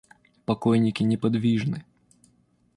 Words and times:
Покойники 0.47 1.03
неподвижны. 1.03 1.85